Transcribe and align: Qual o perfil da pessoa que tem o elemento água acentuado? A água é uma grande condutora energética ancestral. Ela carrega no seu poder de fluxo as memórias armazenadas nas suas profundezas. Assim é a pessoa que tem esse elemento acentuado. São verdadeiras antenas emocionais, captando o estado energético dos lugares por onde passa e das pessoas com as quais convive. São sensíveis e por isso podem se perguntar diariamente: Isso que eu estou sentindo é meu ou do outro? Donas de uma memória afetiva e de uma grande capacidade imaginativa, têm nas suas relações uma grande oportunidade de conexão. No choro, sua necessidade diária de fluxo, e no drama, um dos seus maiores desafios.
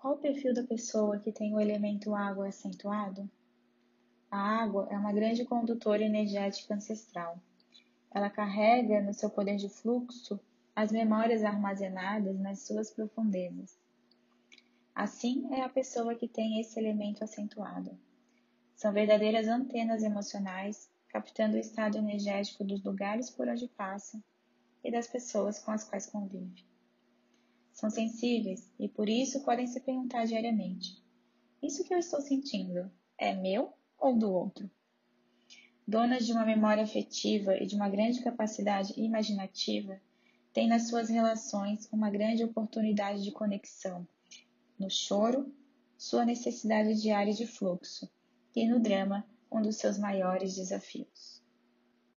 Qual 0.00 0.14
o 0.14 0.18
perfil 0.18 0.54
da 0.54 0.62
pessoa 0.62 1.18
que 1.18 1.30
tem 1.30 1.54
o 1.54 1.60
elemento 1.60 2.14
água 2.14 2.48
acentuado? 2.48 3.30
A 4.30 4.62
água 4.62 4.88
é 4.90 4.96
uma 4.96 5.12
grande 5.12 5.44
condutora 5.44 6.02
energética 6.02 6.74
ancestral. 6.74 7.38
Ela 8.10 8.30
carrega 8.30 9.02
no 9.02 9.12
seu 9.12 9.28
poder 9.28 9.56
de 9.56 9.68
fluxo 9.68 10.40
as 10.74 10.90
memórias 10.90 11.44
armazenadas 11.44 12.40
nas 12.40 12.60
suas 12.60 12.90
profundezas. 12.90 13.78
Assim 14.94 15.52
é 15.52 15.60
a 15.60 15.68
pessoa 15.68 16.14
que 16.14 16.26
tem 16.26 16.58
esse 16.58 16.80
elemento 16.80 17.22
acentuado. 17.22 17.90
São 18.74 18.94
verdadeiras 18.94 19.48
antenas 19.48 20.02
emocionais, 20.02 20.90
captando 21.10 21.56
o 21.56 21.60
estado 21.60 21.98
energético 21.98 22.64
dos 22.64 22.82
lugares 22.82 23.28
por 23.28 23.46
onde 23.46 23.68
passa 23.68 24.18
e 24.82 24.90
das 24.90 25.06
pessoas 25.06 25.58
com 25.58 25.72
as 25.72 25.84
quais 25.84 26.06
convive. 26.06 26.69
São 27.80 27.88
sensíveis 27.88 28.70
e 28.78 28.86
por 28.86 29.08
isso 29.08 29.42
podem 29.42 29.66
se 29.66 29.80
perguntar 29.80 30.26
diariamente: 30.26 31.02
Isso 31.62 31.82
que 31.82 31.94
eu 31.94 31.98
estou 31.98 32.20
sentindo 32.20 32.90
é 33.16 33.34
meu 33.34 33.72
ou 33.98 34.14
do 34.14 34.30
outro? 34.30 34.70
Donas 35.88 36.26
de 36.26 36.32
uma 36.32 36.44
memória 36.44 36.82
afetiva 36.82 37.56
e 37.56 37.64
de 37.64 37.76
uma 37.76 37.88
grande 37.88 38.22
capacidade 38.22 38.92
imaginativa, 39.00 39.98
têm 40.52 40.68
nas 40.68 40.88
suas 40.88 41.08
relações 41.08 41.88
uma 41.90 42.10
grande 42.10 42.44
oportunidade 42.44 43.24
de 43.24 43.32
conexão. 43.32 44.06
No 44.78 44.90
choro, 44.90 45.50
sua 45.96 46.26
necessidade 46.26 47.00
diária 47.00 47.32
de 47.32 47.46
fluxo, 47.46 48.10
e 48.54 48.68
no 48.68 48.78
drama, 48.78 49.26
um 49.50 49.62
dos 49.62 49.76
seus 49.76 49.96
maiores 49.96 50.54
desafios. 50.54 51.42